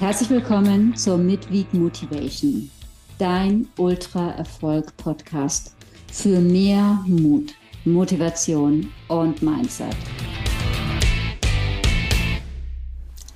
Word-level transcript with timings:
Herzlich 0.00 0.30
willkommen 0.30 0.96
zur 0.96 1.18
Midweek 1.18 1.74
Motivation, 1.74 2.70
dein 3.18 3.68
Ultra-Erfolg-Podcast 3.76 5.76
für 6.10 6.40
mehr 6.40 7.04
Mut, 7.06 7.52
Motivation 7.84 8.90
und 9.08 9.42
Mindset. 9.42 9.94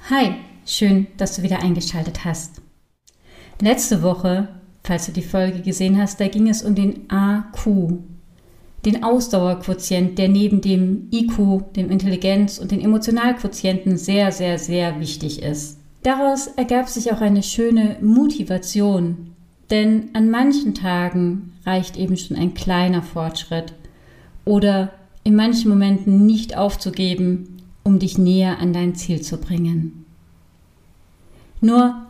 Hi, 0.09 0.37
schön, 0.65 1.07
dass 1.19 1.37
du 1.37 1.43
wieder 1.43 1.61
eingeschaltet 1.61 2.25
hast. 2.25 2.63
Letzte 3.61 4.03
Woche, 4.03 4.49
falls 4.85 5.05
du 5.05 5.13
die 5.13 5.21
Folge 5.21 5.61
gesehen 5.61 6.01
hast, 6.01 6.19
da 6.19 6.29
ging 6.29 6.49
es 6.49 6.63
um 6.63 6.75
den 6.75 7.11
AQ, 7.11 7.99
den 8.87 9.05
Ausdauerquotient, 9.05 10.19
der 10.19 10.31
neben 10.31 10.63
dem 10.63 11.11
IQ, 11.13 11.75
dem 11.75 11.91
Intelligenz- 11.91 12.59
und 12.59 12.71
den 12.71 12.81
Emotionalquotienten 12.81 13.99
sehr, 13.99 14.33
sehr, 14.33 14.59
sehr 14.59 14.99
wichtig 14.99 15.43
ist. 15.43 15.84
Daraus 16.05 16.49
ergab 16.49 16.91
sich 16.91 17.13
auch 17.13 17.23
eine 17.23 17.43
schöne 17.43 17.97
Motivation, 18.03 19.33
denn 19.71 20.11
an 20.13 20.31
manchen 20.31 20.75
Tagen 20.75 21.55
reicht 21.65 21.97
eben 21.97 22.19
schon 22.19 22.37
ein 22.37 22.53
kleiner 22.53 23.03
Fortschritt 23.03 23.73
oder 24.45 24.93
in 25.25 25.35
manchen 25.35 25.71
Momenten 25.71 26.27
nicht 26.27 26.59
aufzugeben, 26.59 27.57
um 27.85 27.99
dich 27.99 28.19
näher 28.19 28.59
an 28.59 28.75
dein 28.75 28.95
Ziel 28.95 29.23
zu 29.23 29.39
bringen. 29.39 30.05
Nur 31.63 32.07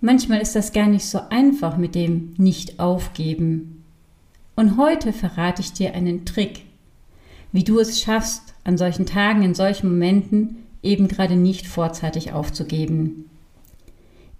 manchmal 0.00 0.40
ist 0.40 0.56
das 0.56 0.72
gar 0.72 0.86
nicht 0.86 1.04
so 1.04 1.20
einfach 1.28 1.76
mit 1.76 1.94
dem 1.94 2.32
Nicht-Aufgeben. 2.38 3.84
Und 4.56 4.78
heute 4.78 5.12
verrate 5.12 5.60
ich 5.60 5.74
dir 5.74 5.92
einen 5.92 6.24
Trick, 6.24 6.64
wie 7.52 7.64
du 7.64 7.80
es 7.80 8.00
schaffst, 8.00 8.54
an 8.64 8.78
solchen 8.78 9.04
Tagen, 9.04 9.42
in 9.42 9.54
solchen 9.54 9.90
Momenten 9.90 10.63
eben 10.84 11.08
gerade 11.08 11.36
nicht 11.36 11.66
vorzeitig 11.66 12.32
aufzugeben. 12.32 13.30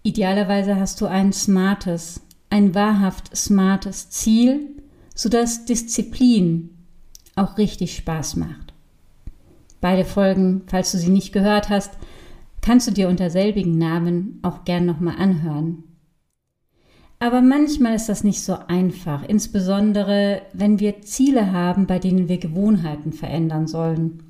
Idealerweise 0.03 0.77
hast 0.77 1.01
du 1.01 1.06
ein 1.06 1.33
smartes, 1.33 2.20
ein 2.51 2.75
wahrhaft 2.75 3.34
smartes 3.34 4.11
Ziel, 4.11 4.61
sodass 5.14 5.64
Disziplin 5.64 6.70
auch 7.36 7.59
richtig 7.59 7.97
Spaß 7.97 8.36
macht. 8.36 8.75
Beide 9.81 10.05
Folgen, 10.05 10.62
falls 10.67 10.92
du 10.92 10.98
sie 10.98 11.11
nicht 11.11 11.33
gehört 11.33 11.69
hast, 11.69 11.92
kannst 12.61 12.86
du 12.86 12.92
dir 12.92 13.08
unter 13.08 13.31
selbigen 13.31 13.77
Namen 13.77 14.39
auch 14.42 14.64
gern 14.64 14.86
nochmal 14.86 15.17
anhören. 15.19 15.84
Aber 17.19 17.42
manchmal 17.42 17.95
ist 17.95 18.08
das 18.08 18.25
nicht 18.25 18.42
so 18.42 18.56
einfach, 18.69 19.23
insbesondere 19.27 20.42
wenn 20.53 20.81
wir 20.81 21.03
Ziele 21.03 21.53
haben, 21.53 21.86
bei 21.86 21.98
denen 21.98 22.29
wir 22.29 22.39
Gewohnheiten 22.39 23.12
verändern 23.12 23.67
sollen. 23.67 24.23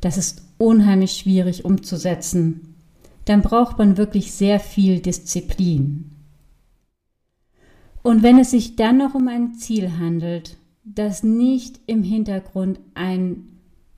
Das 0.00 0.16
ist 0.16 0.51
unheimlich 0.62 1.12
schwierig 1.12 1.64
umzusetzen. 1.64 2.74
Dann 3.24 3.42
braucht 3.42 3.78
man 3.78 3.96
wirklich 3.96 4.32
sehr 4.32 4.60
viel 4.60 5.00
Disziplin. 5.00 6.10
Und 8.02 8.22
wenn 8.22 8.38
es 8.38 8.50
sich 8.50 8.76
dann 8.76 8.98
noch 8.98 9.14
um 9.14 9.28
ein 9.28 9.54
Ziel 9.54 9.98
handelt, 9.98 10.56
das 10.84 11.22
nicht 11.22 11.80
im 11.86 12.02
Hintergrund 12.02 12.80
ein 12.94 13.48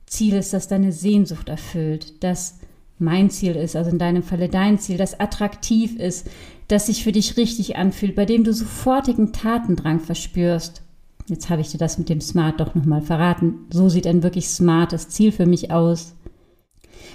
Ziel 0.06 0.34
ist, 0.34 0.53
das 0.53 0.69
deine 0.69 0.93
Sehnsucht 0.93 1.48
erfüllt, 1.48 2.23
das 2.23 2.59
mein 2.99 3.31
Ziel 3.31 3.56
ist, 3.56 3.77
also 3.77 3.91
in 3.91 3.99
deinem 3.99 4.23
Falle 4.23 4.49
dein 4.49 4.78
Ziel, 4.78 4.99
das 4.99 5.19
attraktiv 5.19 5.99
ist, 5.99 6.28
das 6.69 6.87
sich 6.87 7.03
für 7.03 7.12
dich 7.12 7.37
richtig 7.37 7.77
anfühlt, 7.77 8.15
bei 8.15 8.27
dem 8.27 8.45
du 8.45 8.53
sofortigen 8.53 9.33
Tatendrang 9.33 10.01
verspürst, 10.01 10.84
Jetzt 11.27 11.49
habe 11.49 11.62
ich 11.62 11.71
dir 11.71 11.78
das 11.78 11.97
mit 11.97 12.09
dem 12.09 12.21
Smart 12.21 12.61
doch 12.61 12.75
nochmal 12.75 13.01
verraten. 13.01 13.67
So 13.71 13.89
sieht 13.89 14.06
ein 14.06 14.23
wirklich 14.23 14.49
smartes 14.49 15.09
Ziel 15.09 15.33
für 15.33 15.47
mich 15.47 15.71
aus. 15.71 16.15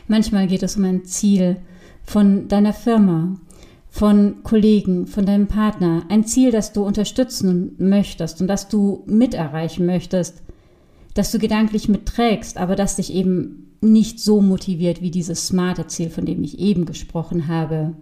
Manchmal 0.07 0.47
geht 0.47 0.63
es 0.63 0.77
um 0.77 0.85
ein 0.85 1.05
Ziel 1.05 1.57
von 2.03 2.47
deiner 2.47 2.73
Firma, 2.73 3.35
von 3.89 4.43
Kollegen, 4.43 5.07
von 5.07 5.25
deinem 5.25 5.47
Partner, 5.47 6.03
ein 6.09 6.25
Ziel, 6.25 6.51
das 6.51 6.73
du 6.73 6.83
unterstützen 6.83 7.75
möchtest 7.77 8.41
und 8.41 8.47
das 8.47 8.67
du 8.67 9.03
miterreichen 9.07 9.85
möchtest, 9.85 10.41
das 11.15 11.31
du 11.31 11.39
gedanklich 11.39 11.89
mitträgst, 11.89 12.57
aber 12.57 12.75
das 12.75 12.97
dich 12.97 13.13
eben 13.13 13.75
nicht 13.81 14.19
so 14.19 14.41
motiviert 14.41 15.01
wie 15.01 15.11
dieses 15.11 15.47
smarte 15.47 15.87
Ziel, 15.87 16.09
von 16.09 16.25
dem 16.25 16.43
ich 16.43 16.59
eben 16.59 16.85
gesprochen 16.85 17.47
habe. 17.47 17.95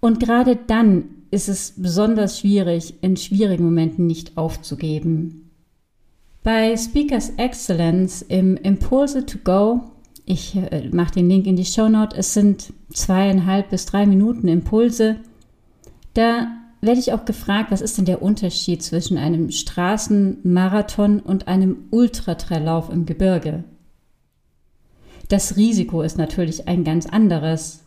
Und 0.00 0.20
gerade 0.20 0.56
dann 0.56 1.04
ist 1.30 1.48
es 1.48 1.74
besonders 1.76 2.38
schwierig, 2.40 2.94
in 3.02 3.16
schwierigen 3.16 3.64
Momenten 3.64 4.06
nicht 4.06 4.36
aufzugeben. 4.36 5.50
Bei 6.42 6.76
Speakers 6.76 7.32
Excellence 7.36 8.22
im 8.22 8.56
Impulse 8.56 9.26
to 9.26 9.38
Go, 9.42 9.80
ich 10.26 10.56
äh, 10.56 10.90
mache 10.92 11.14
den 11.14 11.30
Link 11.30 11.46
in 11.46 11.56
die 11.56 11.64
Show 11.64 11.88
Note, 11.88 12.16
es 12.16 12.34
sind 12.34 12.72
zweieinhalb 12.92 13.70
bis 13.70 13.86
drei 13.86 14.06
Minuten 14.06 14.48
Impulse. 14.48 15.16
Da 16.14 16.48
werde 16.80 17.00
ich 17.00 17.12
auch 17.12 17.24
gefragt, 17.24 17.70
was 17.70 17.80
ist 17.80 17.96
denn 17.96 18.04
der 18.04 18.22
Unterschied 18.22 18.82
zwischen 18.82 19.18
einem 19.18 19.50
Straßenmarathon 19.50 21.20
und 21.20 21.46
einem 21.46 21.84
Ultratraillauf 21.90 22.90
im 22.90 23.06
Gebirge? 23.06 23.64
Das 25.28 25.56
Risiko 25.56 26.02
ist 26.02 26.18
natürlich 26.18 26.68
ein 26.68 26.84
ganz 26.84 27.06
anderes. 27.06 27.84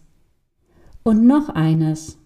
Und 1.04 1.26
noch 1.28 1.50
eines. 1.50 2.18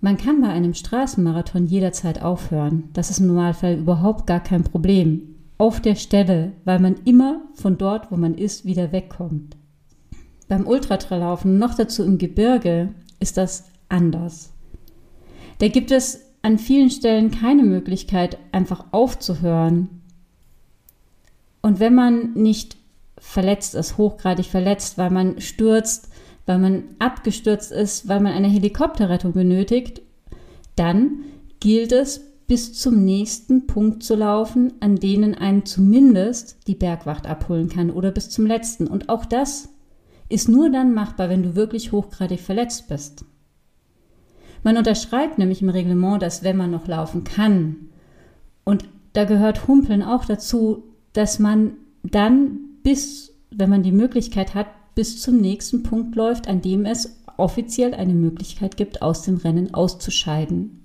Man 0.00 0.16
kann 0.16 0.40
bei 0.40 0.48
einem 0.48 0.74
Straßenmarathon 0.74 1.66
jederzeit 1.66 2.22
aufhören. 2.22 2.90
Das 2.92 3.10
ist 3.10 3.20
im 3.20 3.26
Normalfall 3.26 3.78
überhaupt 3.78 4.26
gar 4.26 4.40
kein 4.40 4.64
Problem. 4.64 5.37
Auf 5.58 5.80
der 5.80 5.96
Stelle, 5.96 6.52
weil 6.64 6.78
man 6.78 6.96
immer 7.04 7.42
von 7.54 7.76
dort, 7.78 8.12
wo 8.12 8.16
man 8.16 8.34
ist, 8.34 8.64
wieder 8.64 8.92
wegkommt. 8.92 9.56
Beim 10.46 10.66
Ultratraillaufen, 10.66 11.58
noch 11.58 11.74
dazu 11.74 12.04
im 12.04 12.16
Gebirge, 12.16 12.94
ist 13.18 13.36
das 13.36 13.64
anders. 13.88 14.52
Da 15.58 15.68
gibt 15.68 15.90
es 15.90 16.20
an 16.42 16.58
vielen 16.58 16.90
Stellen 16.90 17.32
keine 17.32 17.64
Möglichkeit, 17.64 18.38
einfach 18.52 18.86
aufzuhören. 18.92 20.02
Und 21.60 21.80
wenn 21.80 21.94
man 21.94 22.34
nicht 22.34 22.76
verletzt 23.18 23.74
ist, 23.74 23.98
hochgradig 23.98 24.46
verletzt, 24.46 24.96
weil 24.96 25.10
man 25.10 25.40
stürzt, 25.40 26.08
weil 26.46 26.58
man 26.58 26.84
abgestürzt 27.00 27.72
ist, 27.72 28.08
weil 28.08 28.20
man 28.20 28.32
eine 28.32 28.48
Helikopterrettung 28.48 29.32
benötigt, 29.32 30.00
dann 30.76 31.24
gilt 31.60 31.90
es, 31.90 32.20
bis 32.48 32.72
zum 32.72 33.04
nächsten 33.04 33.66
Punkt 33.66 34.02
zu 34.02 34.16
laufen, 34.16 34.72
an 34.80 34.96
denen 34.96 35.34
einen 35.34 35.66
zumindest 35.66 36.56
die 36.66 36.74
Bergwacht 36.74 37.26
abholen 37.26 37.68
kann 37.68 37.90
oder 37.90 38.10
bis 38.10 38.30
zum 38.30 38.46
letzten. 38.46 38.86
Und 38.86 39.10
auch 39.10 39.26
das 39.26 39.68
ist 40.30 40.48
nur 40.48 40.70
dann 40.70 40.94
machbar, 40.94 41.28
wenn 41.28 41.42
du 41.42 41.54
wirklich 41.54 41.92
hochgradig 41.92 42.40
verletzt 42.40 42.88
bist. 42.88 43.24
Man 44.64 44.76
unterschreibt 44.76 45.38
nämlich 45.38 45.62
im 45.62 45.68
Reglement, 45.68 46.22
dass 46.22 46.42
wenn 46.42 46.56
man 46.56 46.70
noch 46.70 46.88
laufen 46.88 47.22
kann, 47.22 47.76
und 48.64 48.84
da 49.12 49.24
gehört 49.24 49.66
Humpeln 49.66 50.02
auch 50.02 50.24
dazu, 50.24 50.84
dass 51.12 51.38
man 51.38 51.72
dann 52.02 52.58
bis, 52.82 53.32
wenn 53.50 53.70
man 53.70 53.82
die 53.82 53.92
Möglichkeit 53.92 54.54
hat, 54.54 54.66
bis 54.94 55.20
zum 55.20 55.40
nächsten 55.40 55.82
Punkt 55.82 56.16
läuft, 56.16 56.48
an 56.48 56.60
dem 56.60 56.84
es 56.84 57.22
offiziell 57.36 57.94
eine 57.94 58.14
Möglichkeit 58.14 58.76
gibt, 58.76 59.00
aus 59.00 59.22
dem 59.22 59.36
Rennen 59.36 59.72
auszuscheiden. 59.72 60.77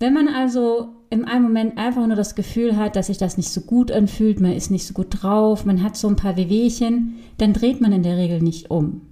Wenn 0.00 0.12
man 0.12 0.28
also 0.28 0.88
im 1.10 1.24
einen 1.24 1.44
Moment 1.44 1.78
einfach 1.78 2.06
nur 2.06 2.16
das 2.16 2.34
Gefühl 2.34 2.76
hat, 2.76 2.96
dass 2.96 3.06
sich 3.06 3.18
das 3.18 3.36
nicht 3.36 3.50
so 3.50 3.60
gut 3.60 3.92
anfühlt, 3.92 4.40
man 4.40 4.52
ist 4.52 4.70
nicht 4.70 4.86
so 4.86 4.94
gut 4.94 5.22
drauf, 5.22 5.64
man 5.64 5.82
hat 5.82 5.96
so 5.96 6.08
ein 6.08 6.16
paar 6.16 6.36
Wehwehchen, 6.36 7.16
dann 7.38 7.52
dreht 7.52 7.80
man 7.80 7.92
in 7.92 8.02
der 8.02 8.16
Regel 8.16 8.42
nicht 8.42 8.70
um. 8.70 9.02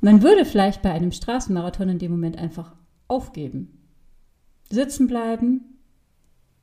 Man 0.00 0.22
würde 0.22 0.44
vielleicht 0.44 0.82
bei 0.82 0.92
einem 0.92 1.12
Straßenmarathon 1.12 1.88
in 1.88 1.98
dem 1.98 2.10
Moment 2.10 2.36
einfach 2.36 2.74
aufgeben. 3.08 3.78
Sitzen 4.68 5.06
bleiben. 5.06 5.62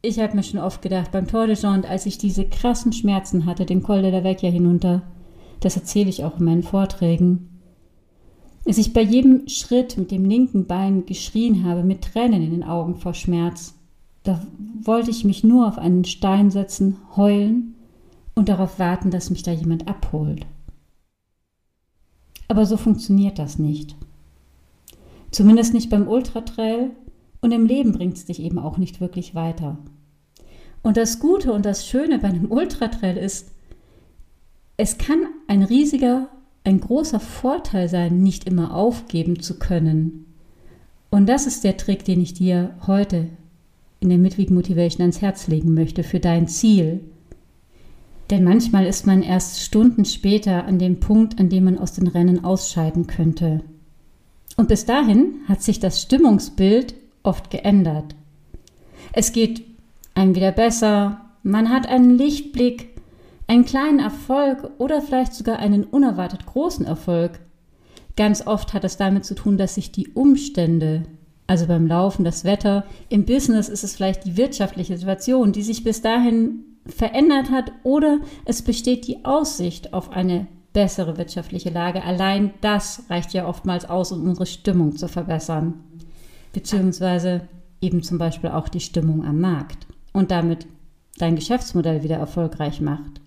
Ich 0.04 0.20
habe 0.20 0.36
mir 0.36 0.44
schon 0.44 0.60
oft 0.60 0.82
gedacht, 0.82 1.12
beim 1.12 1.28
Tour 1.28 1.48
de 1.48 1.56
Jean, 1.56 1.86
als 1.86 2.06
ich 2.06 2.20
diese 2.20 2.48
krassen 2.48 2.94
Schmerzen 2.94 3.46
hatte, 3.48 3.66
den 3.66 3.82
Col 3.82 4.04
de 4.04 4.12
la 4.12 4.24
Vecchia 4.24 4.50
hinunter, 4.50 5.02
das 5.60 5.76
erzähle 5.76 6.10
ich 6.10 6.24
auch 6.24 6.40
in 6.40 6.46
meinen 6.46 6.64
Vorträgen, 6.64 7.51
als 8.72 8.78
ich 8.78 8.94
bei 8.94 9.02
jedem 9.02 9.50
Schritt 9.50 9.98
mit 9.98 10.12
dem 10.12 10.24
linken 10.24 10.66
Bein 10.66 11.06
geschrien 11.06 11.66
habe, 11.66 11.84
mit 11.84 12.04
Tränen 12.04 12.42
in 12.42 12.52
den 12.52 12.64
Augen 12.64 12.96
vor 12.96 13.14
Schmerz. 13.14 13.76
Da 14.24 14.42
wollte 14.82 15.12
ich 15.12 15.26
mich 15.26 15.44
nur 15.44 15.68
auf 15.68 15.78
einen 15.78 16.06
Stein 16.06 16.52
setzen, 16.52 16.96
heulen 17.18 17.76
und 18.34 18.48
darauf 18.48 18.80
warten, 18.80 19.12
dass 19.12 19.30
mich 19.30 19.44
da 19.44 19.52
jemand 19.52 19.90
abholt. 19.90 20.46
Aber 22.48 22.66
so 22.66 22.78
funktioniert 22.78 23.40
das 23.40 23.60
nicht. 23.60 23.98
Zumindest 25.32 25.74
nicht 25.74 25.90
beim 25.90 26.08
Ultratrail 26.08 26.92
und 27.42 27.52
im 27.52 27.66
Leben 27.66 27.92
bringt 27.92 28.16
es 28.16 28.24
dich 28.24 28.42
eben 28.42 28.58
auch 28.58 28.78
nicht 28.78 29.02
wirklich 29.02 29.36
weiter. 29.36 29.80
Und 30.82 30.96
das 30.96 31.20
Gute 31.20 31.52
und 31.52 31.66
das 31.66 31.86
Schöne 31.86 32.20
bei 32.20 32.30
einem 32.30 32.50
Ultratrail 32.50 33.18
ist, 33.18 33.52
es 34.78 34.98
kann 34.98 35.28
ein 35.50 35.62
riesiger, 35.62 36.30
ein 36.64 36.80
großer 36.80 37.20
Vorteil 37.20 37.90
sein, 37.90 38.22
nicht 38.22 38.46
immer 38.46 38.76
aufgeben 38.76 39.40
zu 39.42 39.58
können. 39.58 40.26
Und 41.10 41.28
das 41.28 41.48
ist 41.48 41.64
der 41.64 41.78
Trick, 41.78 42.06
den 42.06 42.22
ich 42.22 42.34
dir 42.34 42.76
heute 42.88 43.28
in 44.00 44.10
der 44.10 44.18
Midweek 44.18 44.50
Motivation 44.50 45.02
ans 45.02 45.22
Herz 45.22 45.48
legen 45.48 45.74
möchte 45.74 46.04
für 46.04 46.20
dein 46.20 46.48
Ziel. 46.48 47.02
Denn 48.30 48.44
manchmal 48.44 48.86
ist 48.86 49.06
man 49.06 49.22
erst 49.22 49.62
Stunden 49.62 50.06
später 50.06 50.66
an 50.66 50.80
dem 50.80 51.00
Punkt, 51.00 51.40
an 51.40 51.50
dem 51.50 51.66
man 51.66 51.78
aus 51.78 51.94
den 51.94 52.08
Rennen 52.08 52.44
ausscheiden 52.44 53.08
könnte. 53.08 53.62
Und 54.56 54.70
bis 54.70 54.86
dahin 54.86 55.36
hat 55.48 55.62
sich 55.62 55.80
das 55.80 56.02
Stimmungsbild 56.02 56.96
oft 57.24 57.50
geändert. 57.50 58.16
Es 59.14 59.34
geht 59.34 59.64
einem 60.14 60.36
wieder 60.36 60.52
besser, 60.52 61.22
man 61.44 61.70
hat 61.70 61.88
einen 61.88 62.18
Lichtblick, 62.18 62.90
einen 63.52 63.66
kleinen 63.66 64.00
Erfolg 64.00 64.72
oder 64.78 65.02
vielleicht 65.02 65.34
sogar 65.34 65.60
einen 65.60 65.84
unerwartet 65.84 66.46
großen 66.46 66.86
Erfolg. 66.86 67.42
Ganz 68.16 68.48
oft 68.48 68.74
hat 68.74 68.86
es 68.86 68.96
damit 68.96 69.26
zu 69.26 69.36
tun, 69.36 69.58
dass 69.58 69.76
sich 69.76 69.92
die 69.92 70.08
Umstände, 70.08 71.04
also 71.48 71.68
beim 71.68 71.86
Laufen 71.86 72.24
das 72.24 72.46
Wetter, 72.46 72.86
im 73.10 73.26
Business 73.26 73.68
ist 73.68 73.84
es 73.84 73.98
vielleicht 73.98 74.24
die 74.24 74.38
wirtschaftliche 74.38 74.96
Situation, 74.98 75.52
die 75.52 75.64
sich 75.64 75.84
bis 75.84 76.02
dahin 76.02 76.64
verändert 76.86 77.52
hat 77.52 77.74
oder 77.84 78.20
es 78.46 78.62
besteht 78.62 79.06
die 79.06 79.26
Aussicht 79.26 79.94
auf 79.94 80.12
eine 80.14 80.48
bessere 80.72 81.18
wirtschaftliche 81.18 81.72
Lage. 81.72 82.06
Allein 82.06 82.54
das 82.62 83.04
reicht 83.10 83.34
ja 83.34 83.46
oftmals 83.46 83.84
aus, 83.84 84.14
um 84.14 84.30
unsere 84.30 84.46
Stimmung 84.46 84.96
zu 84.96 85.10
verbessern. 85.10 85.74
Beziehungsweise 86.54 87.42
eben 87.82 88.02
zum 88.02 88.18
Beispiel 88.18 88.52
auch 88.52 88.70
die 88.70 88.80
Stimmung 88.80 89.26
am 89.26 89.42
Markt 89.42 89.88
und 90.14 90.32
damit 90.32 90.68
dein 91.18 91.36
Geschäftsmodell 91.36 92.02
wieder 92.02 92.16
erfolgreich 92.16 92.80
macht. 92.80 93.21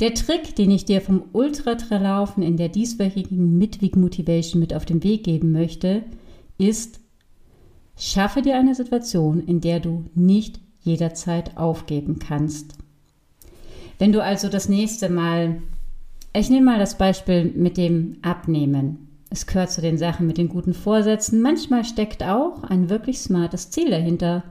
Der 0.00 0.14
Trick, 0.14 0.56
den 0.56 0.70
ich 0.70 0.86
dir 0.86 1.02
vom 1.02 1.24
Ultratraillaufen 1.32 2.42
in 2.42 2.56
der 2.56 2.70
dieswöchigen 2.70 3.58
Midweek 3.58 3.96
Motivation 3.96 4.58
mit 4.58 4.72
auf 4.74 4.86
den 4.86 5.04
Weg 5.04 5.24
geben 5.24 5.52
möchte, 5.52 6.04
ist, 6.56 7.00
schaffe 7.98 8.40
dir 8.40 8.56
eine 8.56 8.74
Situation, 8.74 9.44
in 9.46 9.60
der 9.60 9.78
du 9.78 10.06
nicht 10.14 10.58
jederzeit 10.80 11.58
aufgeben 11.58 12.18
kannst. 12.18 12.78
Wenn 13.98 14.12
du 14.12 14.22
also 14.22 14.48
das 14.48 14.70
nächste 14.70 15.10
Mal, 15.10 15.60
ich 16.32 16.48
nehme 16.48 16.64
mal 16.64 16.78
das 16.78 16.96
Beispiel 16.96 17.44
mit 17.44 17.76
dem 17.76 18.16
Abnehmen. 18.22 19.08
Es 19.28 19.46
gehört 19.46 19.70
zu 19.70 19.82
den 19.82 19.98
Sachen 19.98 20.26
mit 20.26 20.38
den 20.38 20.48
guten 20.48 20.72
Vorsätzen. 20.72 21.42
Manchmal 21.42 21.84
steckt 21.84 22.22
auch 22.22 22.62
ein 22.62 22.88
wirklich 22.88 23.18
smartes 23.18 23.70
Ziel 23.70 23.90
dahinter. 23.90 24.44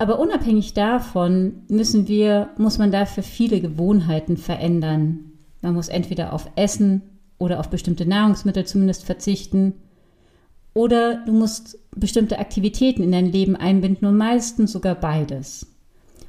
Aber 0.00 0.18
unabhängig 0.18 0.72
davon 0.72 1.64
müssen 1.68 2.08
wir, 2.08 2.48
muss 2.56 2.78
man 2.78 2.90
dafür 2.90 3.22
viele 3.22 3.60
Gewohnheiten 3.60 4.38
verändern. 4.38 5.32
Man 5.60 5.74
muss 5.74 5.88
entweder 5.88 6.32
auf 6.32 6.48
Essen 6.56 7.02
oder 7.36 7.60
auf 7.60 7.68
bestimmte 7.68 8.08
Nahrungsmittel 8.08 8.64
zumindest 8.64 9.04
verzichten. 9.04 9.74
Oder 10.72 11.22
du 11.26 11.32
musst 11.32 11.78
bestimmte 11.94 12.38
Aktivitäten 12.38 13.02
in 13.02 13.12
dein 13.12 13.30
Leben 13.30 13.56
einbinden 13.56 14.08
und 14.08 14.16
meistens 14.16 14.72
sogar 14.72 14.94
beides. 14.94 15.66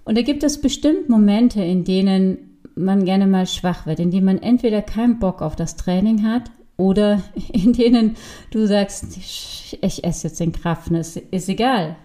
Und 0.03 0.17
da 0.17 0.21
gibt 0.21 0.43
es 0.43 0.59
bestimmt 0.59 1.07
Momente, 1.07 1.63
in 1.63 1.85
denen 1.85 2.59
man 2.75 3.05
gerne 3.05 3.25
mal 3.25 3.47
schwach 3.47 3.85
wird, 3.85 4.01
in 4.01 4.11
denen 4.11 4.25
man 4.25 4.39
entweder 4.39 4.81
keinen 4.81 5.19
Bock 5.19 5.41
auf 5.41 5.55
das 5.55 5.77
Training 5.77 6.23
hat 6.23 6.51
oder 6.75 7.21
in 7.53 7.71
denen 7.71 8.17
du 8.49 8.67
sagst, 8.67 9.15
ich 9.15 9.79
esse 9.81 10.27
jetzt 10.27 10.41
den 10.41 10.51
Kraft, 10.51 10.91
ist, 10.91 11.15
ist 11.15 11.47
egal, 11.47 11.95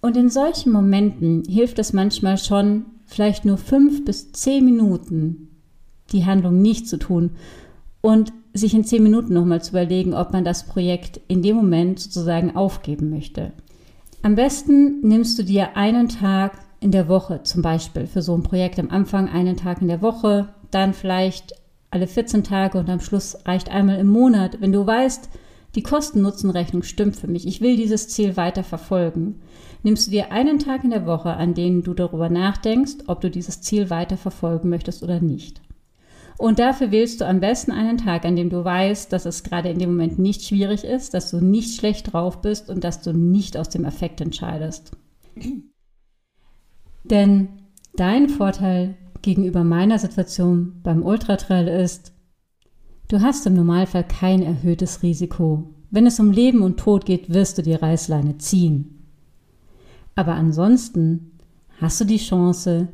und 0.00 0.16
in 0.16 0.30
solchen 0.30 0.72
Momenten 0.72 1.42
hilft 1.48 1.78
es 1.78 1.92
manchmal 1.92 2.38
schon, 2.38 2.86
vielleicht 3.06 3.44
nur 3.44 3.58
fünf 3.58 4.04
bis 4.04 4.32
zehn 4.32 4.64
Minuten 4.64 5.48
die 6.12 6.24
Handlung 6.24 6.60
nicht 6.60 6.88
zu 6.88 6.98
tun 6.98 7.32
und 8.00 8.32
sich 8.54 8.74
in 8.74 8.84
zehn 8.84 9.02
Minuten 9.02 9.34
nochmal 9.34 9.62
zu 9.62 9.70
überlegen, 9.70 10.14
ob 10.14 10.32
man 10.32 10.44
das 10.44 10.66
Projekt 10.66 11.20
in 11.28 11.42
dem 11.42 11.56
Moment 11.56 12.00
sozusagen 12.00 12.56
aufgeben 12.56 13.10
möchte. 13.10 13.52
Am 14.22 14.34
besten 14.34 15.00
nimmst 15.00 15.38
du 15.38 15.42
dir 15.42 15.76
einen 15.76 16.08
Tag 16.08 16.58
in 16.80 16.90
der 16.90 17.08
Woche 17.08 17.42
zum 17.42 17.62
Beispiel 17.62 18.06
für 18.06 18.22
so 18.22 18.34
ein 18.34 18.42
Projekt. 18.42 18.78
Am 18.78 18.90
Anfang 18.90 19.28
einen 19.28 19.56
Tag 19.56 19.80
in 19.82 19.88
der 19.88 20.02
Woche, 20.02 20.48
dann 20.70 20.92
vielleicht 20.92 21.54
alle 21.90 22.06
14 22.06 22.44
Tage 22.44 22.78
und 22.78 22.90
am 22.90 23.00
Schluss 23.00 23.36
reicht 23.46 23.70
einmal 23.70 23.98
im 23.98 24.08
Monat. 24.08 24.60
Wenn 24.60 24.72
du 24.72 24.86
weißt, 24.86 25.28
die 25.74 25.82
Kosten-Nutzen-Rechnung 25.82 26.82
stimmt 26.82 27.16
für 27.16 27.28
mich, 27.28 27.46
ich 27.46 27.60
will 27.60 27.76
dieses 27.76 28.08
Ziel 28.08 28.36
weiter 28.36 28.64
verfolgen, 28.64 29.40
nimmst 29.82 30.06
du 30.06 30.10
dir 30.10 30.32
einen 30.32 30.58
Tag 30.58 30.84
in 30.84 30.90
der 30.90 31.06
Woche, 31.06 31.34
an 31.34 31.54
dem 31.54 31.82
du 31.82 31.94
darüber 31.94 32.28
nachdenkst, 32.28 33.04
ob 33.06 33.20
du 33.20 33.30
dieses 33.30 33.60
Ziel 33.60 33.90
weiter 33.90 34.16
verfolgen 34.16 34.68
möchtest 34.68 35.02
oder 35.02 35.20
nicht. 35.20 35.60
Und 36.38 36.60
dafür 36.60 36.92
wählst 36.92 37.20
du 37.20 37.26
am 37.26 37.40
besten 37.40 37.72
einen 37.72 37.98
Tag, 37.98 38.24
an 38.24 38.36
dem 38.36 38.48
du 38.48 38.64
weißt, 38.64 39.12
dass 39.12 39.26
es 39.26 39.42
gerade 39.42 39.70
in 39.70 39.80
dem 39.80 39.90
Moment 39.90 40.20
nicht 40.20 40.42
schwierig 40.42 40.84
ist, 40.84 41.12
dass 41.12 41.30
du 41.32 41.40
nicht 41.40 41.76
schlecht 41.76 42.12
drauf 42.12 42.40
bist 42.40 42.70
und 42.70 42.84
dass 42.84 43.02
du 43.02 43.12
nicht 43.12 43.56
aus 43.56 43.68
dem 43.68 43.84
Affekt 43.84 44.20
entscheidest. 44.20 44.92
Denn 47.04 47.48
dein 47.96 48.28
Vorteil 48.28 48.96
gegenüber 49.20 49.64
meiner 49.64 49.98
Situation 49.98 50.80
beim 50.84 51.02
Ultratrail 51.02 51.66
ist, 51.66 52.12
du 53.08 53.22
hast 53.22 53.46
im 53.46 53.54
Normalfall 53.54 54.04
kein 54.04 54.42
erhöhtes 54.42 55.02
Risiko. 55.02 55.64
Wenn 55.90 56.06
es 56.06 56.20
um 56.20 56.30
Leben 56.30 56.62
und 56.62 56.78
Tod 56.78 57.06
geht, 57.06 57.32
wirst 57.32 57.58
du 57.58 57.62
die 57.62 57.74
Reißleine 57.74 58.38
ziehen. 58.38 59.06
Aber 60.14 60.34
ansonsten 60.34 61.32
hast 61.80 62.00
du 62.00 62.04
die 62.04 62.18
Chance, 62.18 62.88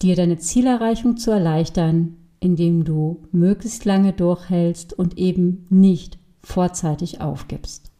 dir 0.00 0.14
deine 0.14 0.38
Zielerreichung 0.38 1.16
zu 1.16 1.32
erleichtern, 1.32 2.16
indem 2.40 2.84
du 2.84 3.24
möglichst 3.32 3.84
lange 3.84 4.12
durchhältst 4.12 4.92
und 4.92 5.18
eben 5.18 5.66
nicht 5.70 6.18
vorzeitig 6.40 7.20
aufgibst. 7.20 7.90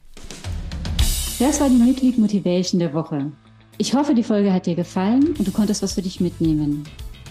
Das 1.41 1.61
war 1.61 1.69
die 1.69 1.77
Midweek 1.77 2.19
Motivation 2.19 2.79
der 2.79 2.95
Woche. 2.95 3.33
Ich 3.79 3.95
hoffe, 3.95 4.15
die 4.15 4.23
Folge 4.23 4.53
hat 4.53 4.67
dir 4.67 4.75
gefallen 4.77 5.35
und 5.39 5.47
du 5.47 5.51
konntest 5.51 5.83
was 5.83 5.95
für 5.95 6.03
dich 6.03 6.21
mitnehmen. 6.21 6.85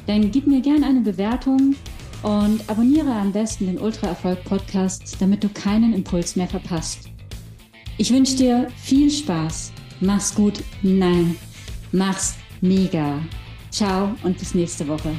Dann 0.06 0.32
gib 0.32 0.48
mir 0.48 0.62
gerne 0.62 0.86
eine 0.86 1.02
Bewertung 1.02 1.76
und 2.24 2.68
abonniere 2.70 3.12
am 3.12 3.32
besten 3.32 3.68
den 3.68 3.80
Ultra 3.80 4.08
Erfolg 4.08 4.44
Podcast, 4.44 5.18
damit 5.20 5.44
du 5.44 5.50
keinen 5.50 5.94
Impuls 5.94 6.36
mehr 6.36 6.48
verpasst. 6.48 7.10
Ich 7.98 8.12
wünsche 8.12 8.36
dir 8.36 8.68
viel 8.78 9.10
Spaß 9.10 9.72
Mach's 10.00 10.34
gut. 10.34 10.64
Nein. 10.84 11.36
Mach's 11.92 12.36
mega. 12.62 13.20
Ciao 13.72 14.16
und 14.24 14.38
bis 14.38 14.54
nächste 14.54 14.88
Woche. 14.88 15.12